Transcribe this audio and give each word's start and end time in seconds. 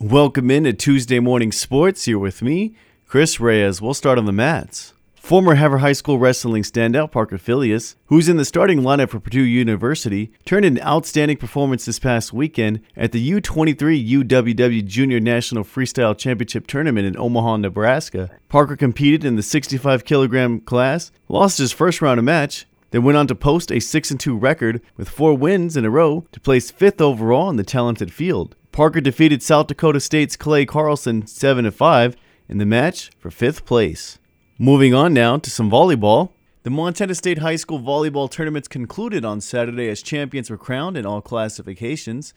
Welcome 0.00 0.48
in 0.52 0.62
to 0.62 0.72
Tuesday 0.72 1.18
Morning 1.18 1.50
Sports. 1.50 2.04
Here 2.04 2.20
with 2.20 2.40
me, 2.40 2.76
Chris 3.08 3.40
Reyes. 3.40 3.82
We'll 3.82 3.94
start 3.94 4.16
on 4.16 4.26
the 4.26 4.32
mats. 4.32 4.94
Former 5.16 5.56
Havre 5.56 5.78
High 5.78 5.92
School 5.92 6.20
wrestling 6.20 6.62
standout 6.62 7.10
Parker 7.10 7.36
Filius, 7.36 7.96
who's 8.06 8.28
in 8.28 8.36
the 8.36 8.44
starting 8.44 8.82
lineup 8.82 9.08
for 9.08 9.18
Purdue 9.18 9.42
University, 9.42 10.30
turned 10.44 10.64
in 10.64 10.76
an 10.76 10.84
outstanding 10.84 11.36
performance 11.36 11.84
this 11.84 11.98
past 11.98 12.32
weekend 12.32 12.80
at 12.96 13.10
the 13.10 13.32
U23 13.40 14.08
UWW 14.08 14.86
Junior 14.86 15.18
National 15.18 15.64
Freestyle 15.64 16.16
Championship 16.16 16.68
Tournament 16.68 17.04
in 17.04 17.18
Omaha, 17.18 17.56
Nebraska. 17.56 18.30
Parker 18.48 18.76
competed 18.76 19.24
in 19.24 19.34
the 19.34 19.42
65 19.42 20.04
kilogram 20.04 20.60
class, 20.60 21.10
lost 21.28 21.58
his 21.58 21.72
first 21.72 22.00
round 22.00 22.20
of 22.20 22.24
match, 22.24 22.66
then 22.92 23.02
went 23.02 23.18
on 23.18 23.26
to 23.26 23.34
post 23.34 23.72
a 23.72 23.80
6 23.80 24.12
2 24.16 24.36
record 24.36 24.80
with 24.96 25.08
four 25.08 25.36
wins 25.36 25.76
in 25.76 25.84
a 25.84 25.90
row 25.90 26.24
to 26.30 26.38
place 26.38 26.70
fifth 26.70 27.00
overall 27.00 27.50
in 27.50 27.56
the 27.56 27.64
talented 27.64 28.12
field. 28.12 28.54
Parker 28.78 29.00
defeated 29.00 29.42
South 29.42 29.66
Dakota 29.66 29.98
State's 29.98 30.36
Clay 30.36 30.64
Carlson 30.64 31.26
7 31.26 31.68
5 31.68 32.16
in 32.48 32.58
the 32.58 32.64
match 32.64 33.10
for 33.18 33.28
fifth 33.28 33.66
place. 33.66 34.20
Moving 34.56 34.94
on 34.94 35.12
now 35.12 35.36
to 35.36 35.50
some 35.50 35.68
volleyball. 35.68 36.30
The 36.62 36.70
Montana 36.70 37.16
State 37.16 37.38
High 37.38 37.56
School 37.56 37.80
volleyball 37.80 38.30
tournaments 38.30 38.68
concluded 38.68 39.24
on 39.24 39.40
Saturday 39.40 39.88
as 39.88 40.00
champions 40.00 40.48
were 40.48 40.56
crowned 40.56 40.96
in 40.96 41.04
all 41.04 41.20
classifications. 41.20 42.34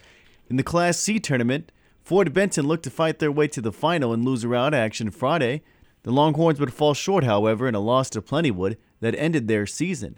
In 0.49 0.55
the 0.55 0.63
Class 0.63 0.97
C 0.97 1.19
tournament, 1.19 1.71
Fort 2.01 2.33
Benton 2.33 2.65
looked 2.65 2.85
to 2.85 2.89
fight 2.89 3.19
their 3.19 3.31
way 3.31 3.47
to 3.47 3.61
the 3.61 3.71
final 3.71 4.11
and 4.11 4.25
loser 4.25 4.55
out 4.55 4.73
action 4.73 5.11
Friday. 5.11 5.61
The 6.01 6.11
Longhorns 6.11 6.59
would 6.59 6.73
fall 6.73 6.95
short, 6.95 7.23
however, 7.23 7.67
in 7.67 7.75
a 7.75 7.79
loss 7.79 8.09
to 8.09 8.19
Plentywood 8.23 8.77
that 8.99 9.13
ended 9.13 9.47
their 9.47 9.67
season. 9.67 10.17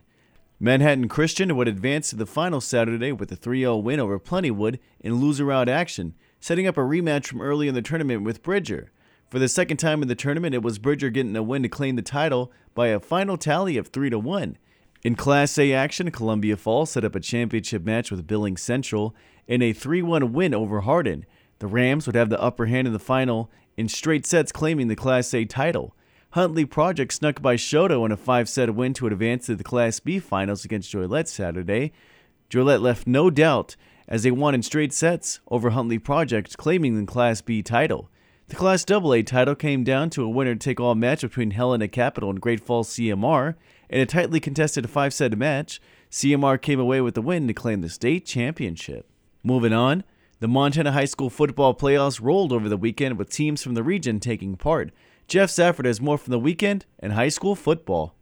Manhattan 0.60 1.10
Christian 1.10 1.56
would 1.56 1.68
advance 1.68 2.10
to 2.10 2.16
the 2.16 2.26
final 2.26 2.62
Saturday 2.62 3.12
with 3.12 3.32
a 3.32 3.36
3 3.36 3.62
0 3.62 3.78
win 3.78 4.00
over 4.00 4.20
Plentywood 4.20 4.80
in 5.00 5.16
loser 5.16 5.52
out 5.52 5.68
action, 5.68 6.14
setting 6.40 6.68
up 6.68 6.78
a 6.78 6.82
rematch 6.82 7.28
from 7.28 7.42
early 7.42 7.68
in 7.68 7.76
the 7.76 7.82
tournament 7.82 8.24
with 8.24 8.44
Bridger. 8.44 8.92
For 9.30 9.40
the 9.40 9.50
second 9.50 9.78
time 9.78 10.02
in 10.02 10.08
the 10.08 10.16
tournament, 10.16 10.54
it 10.54 10.62
was 10.62 10.78
Bridger 10.78 11.10
getting 11.10 11.36
a 11.36 11.44
win 11.44 11.64
to 11.64 11.70
claim 11.70 11.96
the 11.96 12.02
title 12.02 12.52
by 12.76 12.88
a 12.88 13.00
final 13.00 13.36
tally 13.36 13.78
of 13.78 13.88
3 13.88 14.12
1. 14.12 14.58
In 15.04 15.16
Class 15.16 15.58
A 15.58 15.74
action, 15.74 16.12
Columbia 16.12 16.56
Falls 16.56 16.92
set 16.92 17.04
up 17.04 17.16
a 17.16 17.20
championship 17.20 17.84
match 17.84 18.10
with 18.10 18.28
Billings 18.28 18.62
Central 18.62 19.16
in 19.48 19.62
a 19.62 19.74
3 19.74 20.02
1 20.02 20.32
win 20.32 20.54
over 20.54 20.82
Hardin. 20.82 21.26
The 21.60 21.68
Rams 21.68 22.06
would 22.06 22.16
have 22.16 22.30
the 22.30 22.42
upper 22.42 22.68
hand 22.68 22.88
in 22.88 22.94
the 22.94 23.00
final 23.00 23.50
in 23.76 23.90
straight 23.90 24.26
sets, 24.26 24.52
claiming 24.52 24.88
the 24.88 24.96
Class 24.96 25.34
A 25.34 25.46
title. 25.46 25.96
Huntley 26.34 26.66
Project 26.66 27.14
snuck 27.14 27.44
by 27.44 27.56
Choteau 27.56 28.04
in 28.08 28.12
a 28.12 28.18
five 28.18 28.50
set 28.50 28.74
win 28.74 28.96
to 28.96 29.06
advance 29.06 29.46
to 29.46 29.56
the 29.56 29.64
Class 29.64 30.00
B 30.00 30.18
finals 30.18 30.66
against 30.66 30.90
Joliet 30.90 31.28
Saturday. 31.28 31.92
Joliet 32.50 32.82
left 32.82 33.06
no 33.06 33.30
doubt 33.30 33.76
as 34.08 34.24
they 34.24 34.32
won 34.32 34.56
in 34.56 34.64
straight 34.64 34.94
sets 34.94 35.42
over 35.50 35.70
Huntley 35.70 36.00
Project, 36.00 36.58
claiming 36.58 37.00
the 37.00 37.06
Class 37.06 37.42
B 37.42 37.62
title. 37.62 38.10
The 38.48 38.56
Class 38.56 38.84
AA 38.90 39.22
title 39.22 39.54
came 39.54 39.84
down 39.84 40.10
to 40.10 40.24
a 40.24 40.30
winner 40.30 40.56
take 40.56 40.80
all 40.80 40.96
match 40.96 41.22
between 41.22 41.52
Helena 41.52 41.88
Capital 41.88 42.32
and 42.32 42.42
Great 42.42 42.62
Falls 42.62 42.90
CMR. 42.90 43.54
In 43.92 44.02
a 44.02 44.08
tightly 44.08 44.40
contested 44.40 44.90
five 44.90 45.14
set 45.14 45.38
match, 45.38 45.80
CMR 46.10 46.60
came 46.60 46.80
away 46.80 47.00
with 47.00 47.14
the 47.14 47.22
win 47.22 47.48
to 47.48 47.54
claim 47.54 47.82
the 47.82 47.90
state 47.90 48.26
championship. 48.26 49.08
Moving 49.44 49.72
on, 49.72 50.04
the 50.40 50.48
Montana 50.48 50.94
High 50.94 51.06
School 51.06 51.30
football 51.30 51.76
playoffs 51.76 52.20
rolled 52.20 52.52
over 52.52 52.68
the 52.68 52.76
weekend 52.76 53.20
with 53.20 53.30
teams 53.30 53.62
from 53.62 53.76
the 53.76 53.84
region 53.84 54.20
taking 54.20 54.56
part. 54.56 54.92
Jeff 55.28 55.50
Safford 55.50 55.86
has 55.86 56.02
more 56.02 56.18
from 56.18 56.32
the 56.32 56.40
weekend 56.40 56.86
and 57.00 57.14
high 57.14 57.30
school 57.30 57.56
football. 57.56 58.16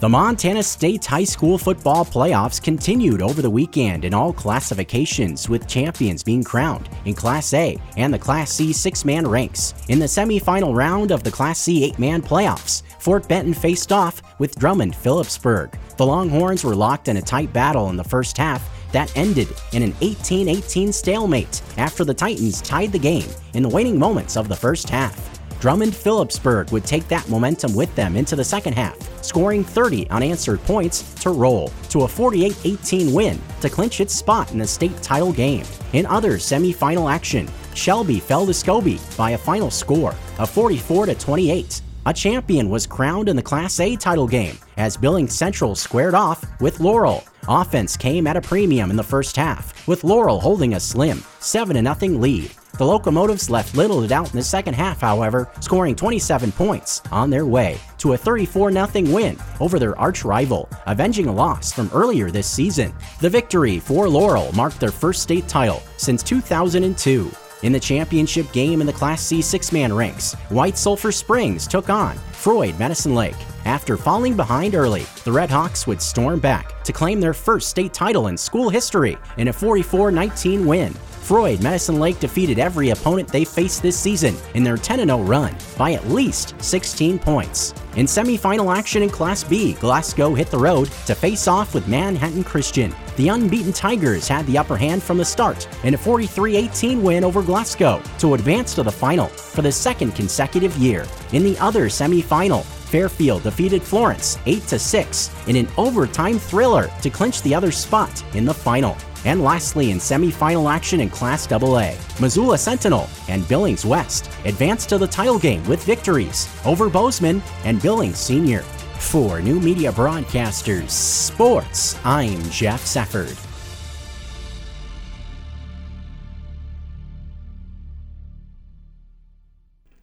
The 0.00 0.08
Montana 0.08 0.62
State 0.62 1.04
High 1.04 1.24
School 1.24 1.58
football 1.58 2.06
playoffs 2.06 2.62
continued 2.62 3.20
over 3.20 3.42
the 3.42 3.50
weekend 3.50 4.06
in 4.06 4.14
all 4.14 4.32
classifications, 4.32 5.46
with 5.46 5.68
champions 5.68 6.22
being 6.22 6.42
crowned 6.42 6.88
in 7.04 7.12
Class 7.12 7.52
A 7.52 7.76
and 7.98 8.14
the 8.14 8.18
Class 8.18 8.50
C 8.50 8.72
six 8.72 9.04
man 9.04 9.28
ranks. 9.28 9.74
In 9.88 9.98
the 9.98 10.06
semifinal 10.06 10.74
round 10.74 11.10
of 11.10 11.22
the 11.22 11.30
Class 11.30 11.58
C 11.58 11.84
eight 11.84 11.98
man 11.98 12.22
playoffs, 12.22 12.82
Fort 12.98 13.28
Benton 13.28 13.52
faced 13.52 13.92
off 13.92 14.22
with 14.38 14.58
Drummond 14.58 14.94
Philipsburg. 14.94 15.74
The 15.98 16.06
Longhorns 16.06 16.64
were 16.64 16.74
locked 16.74 17.08
in 17.08 17.18
a 17.18 17.22
tight 17.22 17.52
battle 17.52 17.90
in 17.90 17.96
the 17.96 18.04
first 18.04 18.38
half 18.38 18.66
that 18.92 19.14
ended 19.14 19.48
in 19.72 19.82
an 19.82 19.94
18 20.00 20.48
18 20.48 20.94
stalemate 20.94 21.60
after 21.76 22.06
the 22.06 22.14
Titans 22.14 22.62
tied 22.62 22.90
the 22.90 22.98
game 22.98 23.28
in 23.52 23.62
the 23.62 23.68
waning 23.68 23.98
moments 23.98 24.38
of 24.38 24.48
the 24.48 24.56
first 24.56 24.88
half. 24.88 25.29
Drummond 25.60 25.94
Philipsburg 25.94 26.72
would 26.72 26.86
take 26.86 27.06
that 27.08 27.28
momentum 27.28 27.74
with 27.74 27.94
them 27.94 28.16
into 28.16 28.34
the 28.34 28.42
second 28.42 28.72
half, 28.72 28.96
scoring 29.22 29.62
30 29.62 30.08
unanswered 30.08 30.62
points 30.62 31.12
to 31.16 31.30
roll 31.30 31.70
to 31.90 32.02
a 32.02 32.08
48 32.08 32.56
18 32.64 33.12
win 33.12 33.38
to 33.60 33.68
clinch 33.68 34.00
its 34.00 34.14
spot 34.14 34.50
in 34.52 34.58
the 34.58 34.66
state 34.66 34.96
title 35.02 35.32
game. 35.32 35.66
In 35.92 36.06
other 36.06 36.38
semifinal 36.38 37.12
action, 37.12 37.46
Shelby 37.74 38.20
fell 38.20 38.46
to 38.46 38.52
Scobey 38.52 38.98
by 39.18 39.32
a 39.32 39.38
final 39.38 39.70
score 39.70 40.14
of 40.38 40.48
44 40.48 41.08
28. 41.08 41.82
A 42.06 42.14
champion 42.14 42.70
was 42.70 42.86
crowned 42.86 43.28
in 43.28 43.36
the 43.36 43.42
Class 43.42 43.78
A 43.80 43.94
title 43.96 44.26
game 44.26 44.56
as 44.78 44.96
Billings 44.96 45.36
Central 45.36 45.74
squared 45.74 46.14
off 46.14 46.42
with 46.62 46.80
Laurel. 46.80 47.22
Offense 47.46 47.98
came 47.98 48.26
at 48.26 48.36
a 48.36 48.40
premium 48.40 48.88
in 48.88 48.96
the 48.96 49.02
first 49.02 49.36
half, 49.36 49.86
with 49.86 50.04
Laurel 50.04 50.40
holding 50.40 50.74
a 50.74 50.80
slim 50.80 51.22
7 51.40 51.76
0 51.76 52.18
lead. 52.18 52.50
The 52.80 52.86
Locomotives 52.86 53.50
left 53.50 53.76
little 53.76 54.00
to 54.00 54.08
doubt 54.08 54.30
in 54.30 54.38
the 54.38 54.42
second 54.42 54.72
half, 54.72 55.02
however, 55.02 55.50
scoring 55.60 55.94
27 55.94 56.50
points 56.50 57.02
on 57.12 57.28
their 57.28 57.44
way 57.44 57.78
to 57.98 58.14
a 58.14 58.16
34 58.16 58.72
0 58.72 58.88
win 59.12 59.36
over 59.60 59.78
their 59.78 59.98
arch 59.98 60.24
rival, 60.24 60.66
avenging 60.86 61.26
a 61.26 61.32
loss 61.32 61.74
from 61.74 61.90
earlier 61.92 62.30
this 62.30 62.46
season. 62.46 62.94
The 63.20 63.28
victory 63.28 63.80
for 63.80 64.08
Laurel 64.08 64.50
marked 64.52 64.80
their 64.80 64.90
first 64.90 65.20
state 65.20 65.46
title 65.46 65.82
since 65.98 66.22
2002. 66.22 67.30
In 67.64 67.72
the 67.72 67.78
championship 67.78 68.50
game 68.50 68.80
in 68.80 68.86
the 68.86 68.94
Class 68.94 69.20
C 69.20 69.42
six 69.42 69.72
man 69.72 69.92
ranks, 69.92 70.32
White 70.48 70.78
Sulphur 70.78 71.12
Springs 71.12 71.66
took 71.66 71.90
on 71.90 72.16
Froid 72.32 72.78
Medicine 72.78 73.14
Lake. 73.14 73.36
After 73.66 73.98
falling 73.98 74.36
behind 74.36 74.74
early, 74.74 75.04
the 75.24 75.32
Red 75.32 75.50
Hawks 75.50 75.86
would 75.86 76.00
storm 76.00 76.40
back 76.40 76.82
to 76.84 76.94
claim 76.94 77.20
their 77.20 77.34
first 77.34 77.68
state 77.68 77.92
title 77.92 78.28
in 78.28 78.38
school 78.38 78.70
history 78.70 79.18
in 79.36 79.48
a 79.48 79.52
44 79.52 80.10
19 80.10 80.66
win. 80.66 80.94
Froid 81.30 81.62
Medicine 81.62 82.00
Lake 82.00 82.18
defeated 82.18 82.58
every 82.58 82.90
opponent 82.90 83.28
they 83.28 83.44
faced 83.44 83.82
this 83.82 83.96
season 83.96 84.34
in 84.54 84.64
their 84.64 84.76
10 84.76 84.98
0 84.98 85.20
run 85.20 85.54
by 85.78 85.92
at 85.92 86.08
least 86.08 86.60
16 86.60 87.20
points. 87.20 87.72
In 87.94 88.06
semifinal 88.06 88.76
action 88.76 89.04
in 89.04 89.10
Class 89.10 89.44
B, 89.44 89.74
Glasgow 89.74 90.34
hit 90.34 90.50
the 90.50 90.58
road 90.58 90.90
to 91.06 91.14
face 91.14 91.46
off 91.46 91.72
with 91.72 91.86
Manhattan 91.86 92.42
Christian. 92.42 92.92
The 93.14 93.28
unbeaten 93.28 93.72
Tigers 93.72 94.26
had 94.26 94.44
the 94.48 94.58
upper 94.58 94.76
hand 94.76 95.04
from 95.04 95.18
the 95.18 95.24
start 95.24 95.68
in 95.84 95.94
a 95.94 95.96
43 95.96 96.56
18 96.56 97.00
win 97.00 97.22
over 97.22 97.44
Glasgow 97.44 98.02
to 98.18 98.34
advance 98.34 98.74
to 98.74 98.82
the 98.82 98.90
final 98.90 99.28
for 99.28 99.62
the 99.62 99.70
second 99.70 100.16
consecutive 100.16 100.76
year. 100.78 101.06
In 101.32 101.44
the 101.44 101.56
other 101.60 101.84
semifinal, 101.84 102.64
Fairfield 102.64 103.44
defeated 103.44 103.84
Florence 103.84 104.36
8 104.46 104.62
6 104.62 105.30
in 105.46 105.54
an 105.54 105.68
overtime 105.76 106.40
thriller 106.40 106.90
to 107.02 107.08
clinch 107.08 107.40
the 107.42 107.54
other 107.54 107.70
spot 107.70 108.20
in 108.34 108.44
the 108.44 108.52
final. 108.52 108.96
And 109.24 109.42
lastly, 109.42 109.90
in 109.90 109.98
semifinal 109.98 110.72
action 110.72 111.00
in 111.00 111.10
Class 111.10 111.50
AA, 111.50 111.94
Missoula 112.20 112.56
Sentinel 112.56 113.08
and 113.28 113.46
Billings 113.48 113.84
West 113.84 114.30
advanced 114.44 114.88
to 114.88 114.98
the 114.98 115.06
title 115.06 115.38
game 115.38 115.66
with 115.68 115.84
victories 115.84 116.48
over 116.64 116.88
Bozeman 116.88 117.42
and 117.64 117.82
Billings 117.82 118.18
Senior. 118.18 118.62
For 118.98 119.40
New 119.40 119.60
Media 119.60 119.92
Broadcasters 119.92 120.90
Sports, 120.90 121.98
I'm 122.04 122.42
Jeff 122.50 122.84
Safford. 122.84 123.36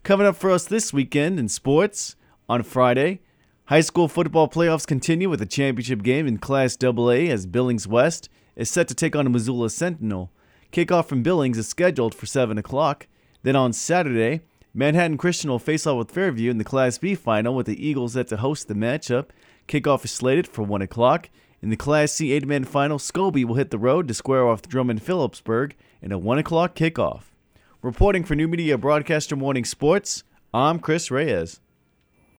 Coming 0.02 0.26
up 0.26 0.36
for 0.36 0.50
us 0.50 0.64
this 0.64 0.92
weekend 0.92 1.38
in 1.38 1.48
sports, 1.48 2.16
on 2.48 2.62
Friday, 2.62 3.20
high 3.66 3.82
school 3.82 4.08
football 4.08 4.48
playoffs 4.48 4.86
continue 4.86 5.28
with 5.28 5.42
a 5.42 5.46
championship 5.46 6.02
game 6.02 6.26
in 6.26 6.38
Class 6.38 6.78
AA 6.82 7.28
as 7.30 7.46
Billings 7.46 7.86
West 7.86 8.28
is 8.58 8.68
set 8.68 8.88
to 8.88 8.94
take 8.94 9.16
on 9.16 9.24
the 9.24 9.30
Missoula 9.30 9.70
Sentinel. 9.70 10.30
Kickoff 10.72 11.06
from 11.06 11.22
Billings 11.22 11.56
is 11.56 11.68
scheduled 11.68 12.14
for 12.14 12.26
7 12.26 12.58
o'clock. 12.58 13.06
Then 13.42 13.56
on 13.56 13.72
Saturday, 13.72 14.42
Manhattan 14.74 15.16
Christian 15.16 15.48
will 15.48 15.58
face 15.58 15.86
off 15.86 15.96
with 15.96 16.10
Fairfield 16.10 16.50
in 16.50 16.58
the 16.58 16.64
Class 16.64 16.98
B 16.98 17.14
final 17.14 17.54
with 17.54 17.66
the 17.66 17.86
Eagles 17.86 18.12
set 18.12 18.28
to 18.28 18.36
host 18.36 18.68
the 18.68 18.74
matchup. 18.74 19.26
Kickoff 19.66 20.04
is 20.04 20.10
slated 20.10 20.46
for 20.46 20.62
1 20.62 20.82
o'clock. 20.82 21.30
In 21.62 21.70
the 21.70 21.76
Class 21.76 22.12
C 22.12 22.32
8 22.32 22.46
man 22.46 22.64
final, 22.64 22.98
Scobey 22.98 23.44
will 23.44 23.54
hit 23.54 23.70
the 23.70 23.78
road 23.78 24.08
to 24.08 24.14
square 24.14 24.46
off 24.46 24.62
Drummond 24.62 25.02
Philipsburg 25.02 25.72
in 26.02 26.12
a 26.12 26.18
1 26.18 26.38
o'clock 26.38 26.74
kickoff. 26.74 27.22
Reporting 27.80 28.24
for 28.24 28.34
New 28.34 28.48
Media 28.48 28.76
Broadcaster 28.76 29.36
Morning 29.36 29.64
Sports, 29.64 30.24
I'm 30.52 30.80
Chris 30.80 31.10
Reyes. 31.10 31.60